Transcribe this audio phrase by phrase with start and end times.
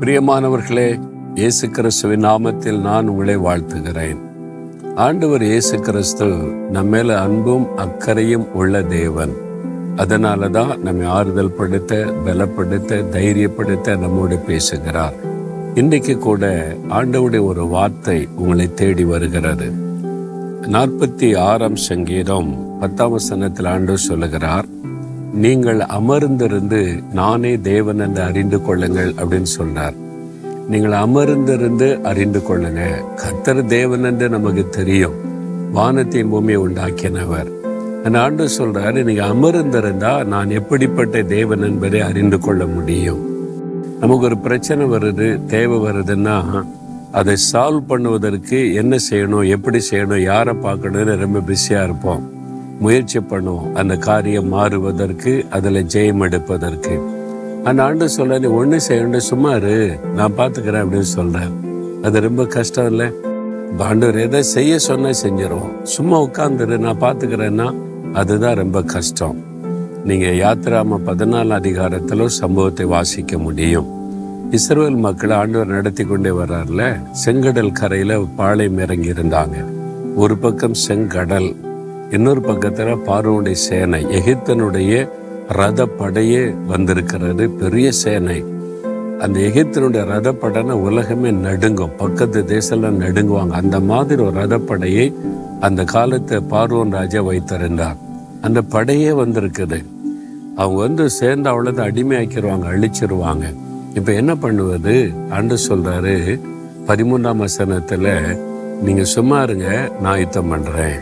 [0.00, 1.00] பிரியமானவர்களே
[1.34, 4.16] இயேசு கிறிஸ்துவின் நாமத்தில் நான் உங்களை வாழ்த்துகிறேன்.
[4.94, 6.26] ஆண்டவர் இயேசு கிறிஸ்து
[6.70, 9.32] நம்ம மேல அன்பும் அக்கறையும் உள்ள தேவன்.
[9.96, 11.94] அதனால தான் நம்மை ஆறுதல் படுத்த
[12.26, 15.14] பலப்படுத்த தைரியப்படுத்த நம்மோடு பேசுகிறார்.
[15.74, 19.72] இன்றைக்கு கூட ஆண்டவுடைய ஒரு வார்த்தை உங்களை தேடி வருகிறது.
[20.62, 24.66] நாற்பத்தி ஆறாம் சங்கீதம் பத்தாம் வசனத்தில் ஆண்டு சொல்லுகிறார்
[25.44, 29.94] நீங்கள் அமர்ந்திருந்து நானே தேவன் என்று அறிந்து கொள்ளுங்கள் அப்படின்னு சொன்னார்.
[30.68, 32.82] நீங்கள் அமர்ந்திருந்து அறிந்து கொள்ளுங்க
[33.22, 35.14] கத்தர் தேவன் என்று நமக்கு தெரியும்.
[35.72, 37.50] வானத்தையும் பூமியை உண்டாக்கினவர்.
[38.04, 43.22] அந்த ஆண்டு சொல்றாரு நீங்க அமர்ந்திருந்தா நான் எப்படிப்பட்ட தேவன் என்பதை அறிந்து கொள்ள முடியும்.
[44.00, 46.64] நமக்கு ஒரு பிரச்சனை வருது தேவை வருதுன்னா
[47.12, 52.35] அதை சால்வ் பண்ணுவதற்கு என்ன செய்யணும் எப்படி செய்யணும் யாரை பார்க்கணும்னு ரொம்ப பிஸியா இருப்போம்.
[52.80, 57.00] முயற்சி பண்ணுவோம் அந்த காரியம் மாறுவதற்கு அதில் ஜெயம் எடுப்பதற்கு.
[57.64, 59.98] அந்த ஆண்டு சொல்ல நீ ஒன்று செய்யணும் சும்மா இரு.
[60.14, 61.54] நான் பார்த்துக்கிறேன் அப்படின்னு சொல்கிறேன்
[62.02, 63.08] அது ரொம்ப கஷ்டம் இல்லை?
[63.78, 65.82] ஆண்டவர் எதை செய்ய சொன்னா செஞ்சிருவோம்.
[65.82, 67.74] சும்மா உட்காந்துரு நான் பார்த்துக்கிறேன்னா
[68.12, 69.38] அதுதான் ரொம்ப கஷ்டம்.
[70.04, 73.88] நீங்கள் யாத்திராம பதினாலாம் அதிகாரத்திலும் சம்பவத்தை வாசிக்க முடியும்.
[74.50, 76.82] இஸ்ரேல் மக்களை ஆண்டவர் நடத்தி கொண்டே வர்றாருல?
[77.24, 79.56] செங்கடல் கரையில் பாளையம் இறங்கி இருந்தாங்க
[80.16, 81.48] ஒரு பக்கம் செங்கடல்
[82.14, 85.08] இன்னொரு பக்கத்தில் பார்வனுடைய சேனை எகிப்தனுடைய
[85.48, 88.44] ரத படையே வந்திருக்கிறது பெரிய சேனை.
[89.18, 93.50] அந்த எகிப்தனுடைய ரதப்படைனா உலகமே நடுங்கும் பக்கத்து தேசம்லாம் நடுங்குவாங்க.
[93.50, 95.14] அந்த மாதிரி ஒரு ரதப்படையை
[95.60, 97.98] அந்த காலத்தை பார்வோன் ராஜா வைத்திருந்தார்.
[98.40, 99.84] அந்த படையே வந்திருக்குது.
[100.54, 103.44] அவங்க வந்து சேர்ந்து அவ்வளோது அடிமையாக்கிடுவாங்க அழிச்சிருவாங்க.
[103.94, 105.12] இப்போ என்ன பண்ணுவது?
[105.30, 106.40] அன்று சொல்கிறாரு
[106.86, 108.12] பதிமூன்றாம் வசனத்தில்
[108.82, 110.98] நீங்கள் சும்மா இருங்க நான் யுத்தம் பண்ணுறேன்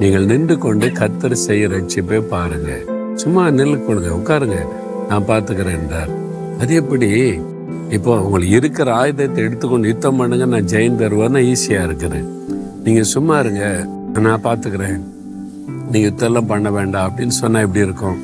[0.00, 2.70] நீங்கள் நின்று கொண்டு கத்தர் செய்ய ரட்சிப்பை பாருங்க.
[3.14, 4.58] சும்மா நில்லு கொடுங்க உட்காருங்க.
[5.08, 6.12] நான் பார்த்துக்கிறேன் என்றார்.
[6.60, 7.10] அது எப்படி?
[7.96, 12.26] இப்போ உங்களுக்கு இருக்கிற ஆயுதத்தை எடுத்துக்கொண்டு யுத்தம் பண்ணுங்க நான் ஜெயின் தருவேன்னா ஈஸியாக இருக்கிறேன்.
[12.84, 13.64] நீங்கள் சும்மா இருங்க
[14.26, 14.98] நான் பார்த்துக்கிறேன்.
[15.90, 18.18] நீ யுத்தம்லாம் பண்ண வேண்டாம் அப்படின்னு சொன்னால் எப்படி இருக்கும்?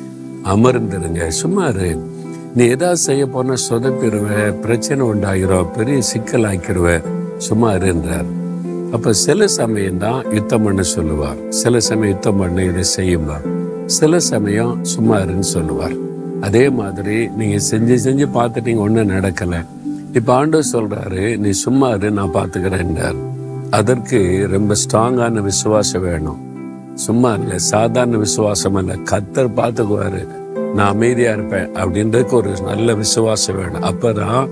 [0.53, 1.89] அமர்ந்துருங்க சும்மா இரு.
[2.55, 4.27] நீ ஏதாவது செய்ய போனால் சொதப்பிடுவ
[4.65, 6.99] பிரச்சனை உண்டாகிரும் பெரிய சிக்கல் ஆக்கிடுவ
[7.47, 8.29] சும்மா இருன்றார்
[8.97, 11.39] அப்போ சில சமயம் தான் யுத்தம் பண்ண சொல்லுவார்.
[11.57, 13.43] சில சமயம் யுத்தம் பண்ண இதை செய்யும்பார்.
[13.97, 15.93] சில சமயம் சும்மா இருன்னு சொல்லுவார்.
[16.47, 19.59] அதே மாதிரி நீங்கள் செஞ்சு செஞ்சு பார்த்துட்டீங்க ஒன்றும் நடக்கலை.
[20.17, 23.19] இப்போ ஆண்டவர் சொல்கிறாரு நீ சும்மா இரு நான் பார்த்துக்கிறேன்றார்.
[23.79, 24.19] அதற்கு
[24.55, 26.39] ரொம்ப ஸ்ட்ராங்கான விசுவாசம் வேணும்.
[27.05, 30.23] சும்மா இல்லை சாதாரண விசுவாசம் இல்லை கத்தர் பார்த்துக்குவாரு
[30.75, 31.69] நான் அமைதியாக இருப்பேன்.
[31.81, 33.85] அப்படின்றதுக்கு ஒரு நல்ல விசுவாசம் வேணும்.
[33.91, 34.43] அப்போ தான்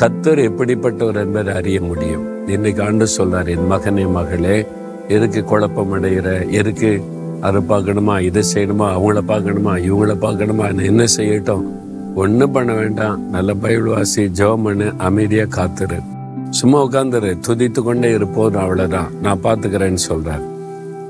[0.00, 2.48] கத்தர் எப்படிப்பட்டவர் என்பதை அறிய முடியும்.
[2.48, 4.66] இன்னைக்கு ஆண்டு சொல்றார் என் மகனே மகளே
[5.08, 7.02] எதுக்கு குழப்பம் அடைகிற எதுக்கு
[7.40, 8.20] அதை பார்க்கணுமா?
[8.20, 8.84] இதை செய்யணுமா?
[8.84, 9.72] அவங்கள பார்க்கணுமா?
[9.76, 10.54] இவங்கள பார்க்கணுமா?
[10.54, 11.62] நான் என்ன செய்யட்டும்?
[12.14, 13.30] ஒன்றும் பண்ண வேண்டாம்.
[13.30, 16.02] நல்ல பைபிள் வாசி ஜெபம் பண்ணு அமைதியா காத்துரு.
[16.50, 17.38] சும்மா உட்காந்துரு.
[17.48, 18.54] துதித்து கொண்டே இருப்போம்.
[18.54, 20.40] அவ்வளோதான் நான் பார்த்துக்கிறேன்னு சொல்கிறார்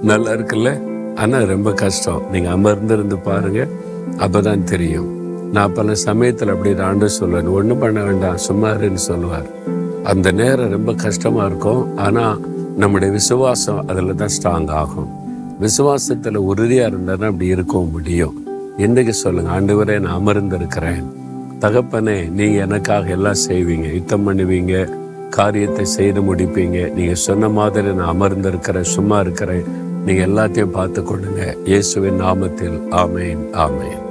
[0.02, 0.80] நல்லா இருக்குல்ல?
[1.14, 2.22] ஆனால் ரொம்ப கஷ்டம்.
[2.32, 3.66] நீங்கள் அமர்ந்திருந்து பாருங்க.
[4.18, 5.17] அப்பதான் தெரியும்.
[5.56, 9.48] நான் பல சமயத்தில் அப்படி ஆண்டு சொல்லுவேன் ஒன்றும் பண்ண வேண்டாம் சும்மா இருன்னு சொல்லுவார்.
[10.10, 11.96] அந்த நேரம் ரொம்ப கஷ்டமாக இருக்கும்.
[11.96, 12.40] ஆனால்
[12.82, 15.08] நம்முடைய விசுவாசம் அதில் தான் ஸ்ட்ராங் ஆகும்.
[15.64, 18.36] விசுவாசத்தில் உறுதியாக இருந்தால் அப்படி இருக்கவும் முடியும்.
[18.76, 21.06] இன்றைக்கு சொல்லுங்கள் ஆண்டு நான் அமர்ந்திருக்கிறேன்.
[21.62, 23.86] தகப்பனே நீங்கள் எனக்காக எல்லாம் செய்வீங்க.
[23.98, 24.88] யுத்தம் பண்ணுவீங்க
[25.30, 26.78] காரியத்தை செய்து முடிப்பீங்க.
[26.98, 29.64] நீங்கள் சொன்ன மாதிரி நான் அமர்ந்திருக்கிறேன் சும்மா இருக்கிறேன்.
[30.04, 34.07] நீங்கள் எல்லாத்தையும் பார்த்து கொள்ளுங்க இயேசுவின் நாமத்தில் ஆமேன் ஆமேன்.